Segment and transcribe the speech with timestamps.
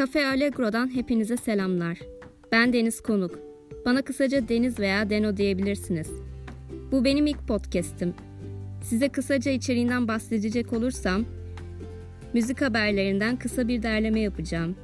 [0.00, 1.98] Cafe Allegro'dan hepinize selamlar.
[2.52, 3.38] Ben Deniz Konuk.
[3.84, 6.10] Bana kısaca Deniz veya Deno diyebilirsiniz.
[6.92, 8.14] Bu benim ilk podcast'im.
[8.82, 11.24] Size kısaca içeriğinden bahsedecek olursam,
[12.34, 14.76] müzik haberlerinden kısa bir derleme yapacağım.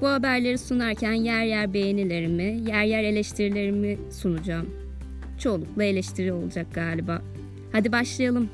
[0.00, 4.70] Bu haberleri sunarken yer yer beğenilerimi, yer yer eleştirilerimi sunacağım.
[5.38, 7.22] Çoğunlukla eleştiri olacak galiba.
[7.72, 8.48] Hadi başlayalım.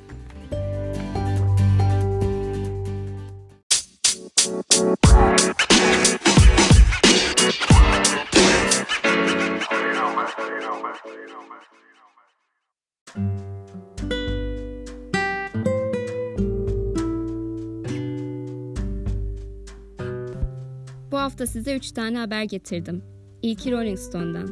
[21.24, 23.02] Hafta size 3 tane haber getirdim.
[23.42, 24.48] İlki Rolling Stone'dan.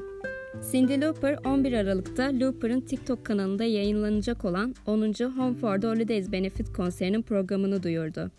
[0.73, 5.01] Cindy Lauper 11 Aralık'ta Lauper'ın TikTok kanalında yayınlanacak olan 10.
[5.37, 8.31] Home for the Holidays Benefit konserinin programını duyurdu.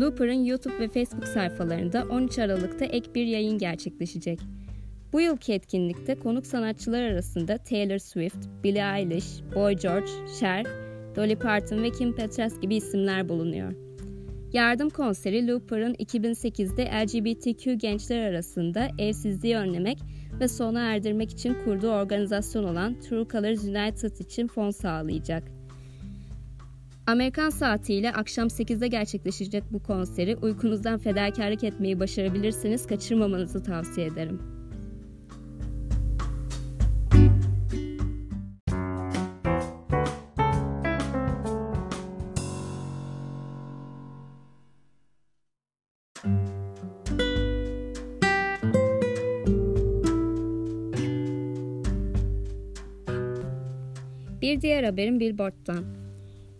[0.00, 4.40] Lauper'ın YouTube ve Facebook sayfalarında 13 Aralık'ta ek bir yayın gerçekleşecek.
[5.12, 10.10] Bu yılki etkinlikte konuk sanatçılar arasında Taylor Swift, Billie Eilish, Boy George,
[10.40, 10.66] Cher,
[11.16, 13.85] Dolly Parton ve Kim Petras gibi isimler bulunuyor.
[14.52, 19.98] Yardım konseri Looper'ın 2008'de LGBTQ gençler arasında evsizliği önlemek
[20.40, 25.42] ve sona erdirmek için kurduğu organizasyon olan True Colors United için fon sağlayacak.
[27.06, 34.55] Amerikan saatiyle akşam 8'de gerçekleşecek bu konseri uykunuzdan fedakarlık etmeyi başarabilirsiniz, kaçırmamanızı tavsiye ederim.
[54.46, 55.84] Bir diğer haberim Billboard'dan.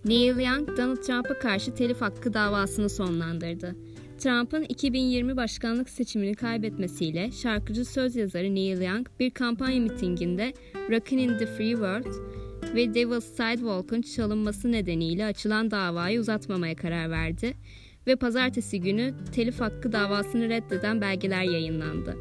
[0.04, 3.76] Neil Young, Donald Trump'a karşı telif hakkı davasını sonlandırdı.
[4.18, 10.52] Trump'ın 2020 başkanlık seçimini kaybetmesiyle şarkıcı söz yazarı Neil Young bir kampanya mitinginde
[10.90, 12.12] Rockin' in the Free World
[12.74, 17.54] ve Devil's Sidewalk'un çalınması nedeniyle açılan davayı uzatmamaya karar verdi
[18.06, 22.16] ve pazartesi günü telif hakkı davasını reddeden belgeler yayınlandı.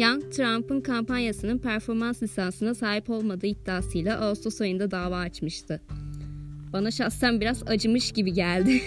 [0.00, 5.80] Young, Trump'ın kampanyasının performans lisansına sahip olmadığı iddiasıyla Ağustos ayında dava açmıştı.
[6.72, 8.82] Bana şahsen biraz acımış gibi geldi.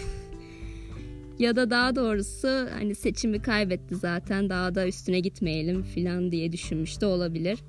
[1.40, 2.48] ya da daha doğrusu
[2.80, 7.60] hani seçimi kaybetti zaten daha da üstüne gitmeyelim filan diye düşünmüş de olabilir.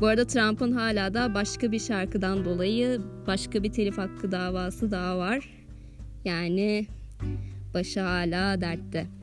[0.00, 5.18] Bu arada Trump'ın hala da başka bir şarkıdan dolayı başka bir telif hakkı davası daha
[5.18, 5.50] var.
[6.24, 6.86] Yani
[7.74, 9.17] başı hala dertte.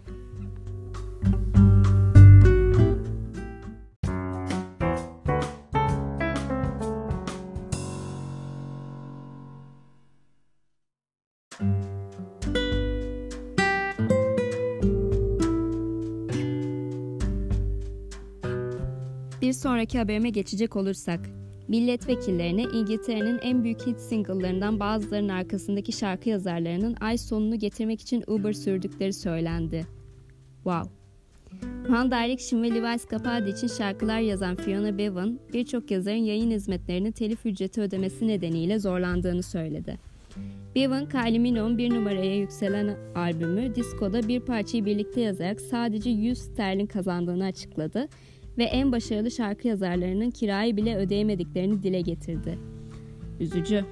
[19.45, 21.19] Bir sonraki haberime geçecek olursak,
[21.67, 28.53] milletvekillerine İngiltere'nin en büyük hit single'larından bazılarının arkasındaki şarkı yazarlarının ay sonunu getirmek için Uber
[28.53, 29.88] sürdükleri söylendi.
[30.56, 30.91] Wow.
[31.89, 37.45] One Direction ve Levi's Capaldi için şarkılar yazan Fiona Bevan, birçok yazarın yayın hizmetlerini telif
[37.45, 39.97] ücreti ödemesi nedeniyle zorlandığını söyledi.
[40.75, 46.85] Bevan, Kylie Minogue'un bir numaraya yükselen albümü Disco'da bir parçayı birlikte yazarak sadece 100 sterlin
[46.85, 48.07] kazandığını açıkladı
[48.57, 52.59] ve en başarılı şarkı yazarlarının kirayı bile ödeyemediklerini dile getirdi.
[53.39, 53.85] Üzücü.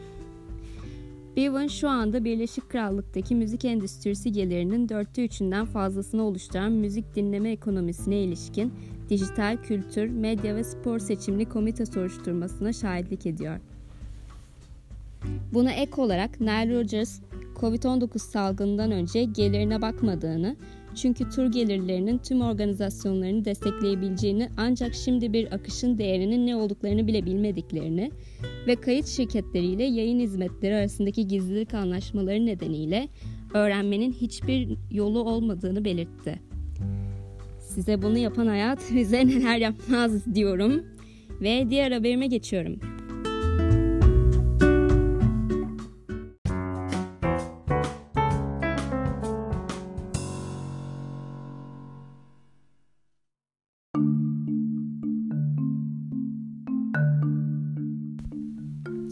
[1.37, 8.17] Bevan şu anda Birleşik Krallık'taki müzik endüstrisi gelirinin dörtte üçünden fazlasını oluşturan müzik dinleme ekonomisine
[8.17, 8.73] ilişkin
[9.09, 13.59] dijital kültür, medya ve spor seçimli komite soruşturmasına şahitlik ediyor.
[15.53, 17.19] Buna ek olarak Nile Rodgers,
[17.55, 20.55] Covid-19 salgından önce gelirine bakmadığını,
[20.95, 28.11] çünkü tur gelirlerinin tüm organizasyonlarını destekleyebileceğini ancak şimdi bir akışın değerinin ne olduklarını bile bilmediklerini
[28.67, 33.07] ve kayıt şirketleriyle yayın hizmetleri arasındaki gizlilik anlaşmaları nedeniyle
[33.53, 36.39] öğrenmenin hiçbir yolu olmadığını belirtti.
[37.59, 40.83] Size bunu yapan hayat bize neler yapmaz diyorum
[41.41, 42.79] ve diğer haberime geçiyorum.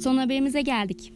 [0.03, 1.13] Son haberimize geldik.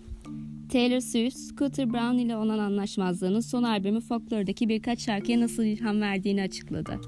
[0.69, 6.41] Taylor Swift, Scooter Brown ile olan anlaşmazlığının son albümü Folklore'daki birkaç şarkıya nasıl ilham verdiğini
[6.41, 7.01] açıkladı.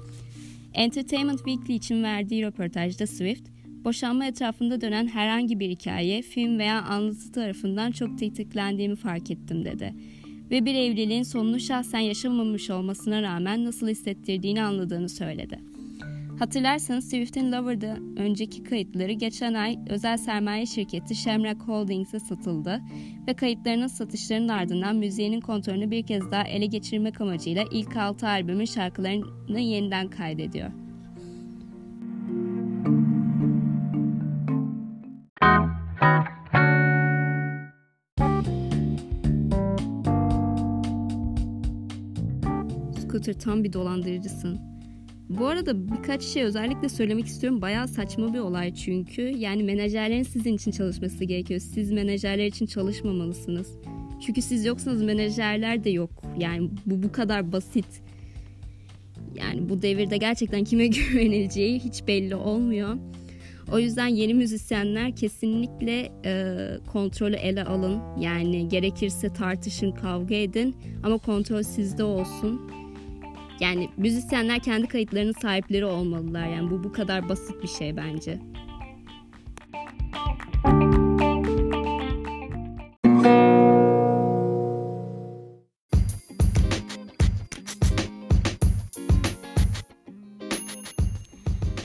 [0.74, 3.48] Entertainment Weekly için verdiği röportajda Swift,
[3.84, 9.94] boşanma etrafında dönen herhangi bir hikaye, film veya anlatı tarafından çok tetiklendiğimi fark ettim dedi.
[10.50, 15.77] ve bir evliliğin sonunu şahsen yaşamamış olmasına rağmen nasıl hissettirdiğini anladığını söyledi.
[16.38, 22.80] Hatırlarsanız Swift'in Lover'da önceki kayıtları geçen ay özel sermaye şirketi Shamrock Holdings'e satıldı
[23.26, 28.64] ve kayıtlarının satışlarının ardından müziğinin kontrolünü bir kez daha ele geçirmek amacıyla ilk 6 albümün
[28.64, 30.70] şarkılarını yeniden kaydediyor.
[42.98, 44.77] Scooter tam bir dolandırıcısın.
[45.28, 47.62] Bu arada birkaç şey özellikle söylemek istiyorum.
[47.62, 49.22] Bayağı saçma bir olay çünkü.
[49.22, 51.60] Yani menajerlerin sizin için çalışması gerekiyor.
[51.60, 53.68] Siz menajerler için çalışmamalısınız.
[54.26, 56.10] Çünkü siz yoksanız menajerler de yok.
[56.38, 58.02] Yani bu bu kadar basit.
[59.34, 62.96] Yani bu devirde gerçekten kime güvenileceği hiç belli olmuyor.
[63.72, 66.56] O yüzden yeni müzisyenler kesinlikle e,
[66.92, 68.00] kontrolü ele alın.
[68.20, 72.60] Yani gerekirse tartışın, kavga edin ama kontrol sizde olsun.
[73.60, 76.46] Yani müzisyenler kendi kayıtlarının sahipleri olmalılar.
[76.46, 78.40] Yani bu bu kadar basit bir şey bence.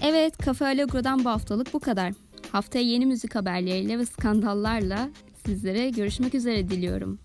[0.06, 2.14] Evet, Cafe Allegro'dan bu haftalık bu kadar.
[2.52, 5.10] Haftaya yeni müzik haberleriyle ve skandallarla
[5.46, 7.20] sizlere görüşmek üzere diliyorum.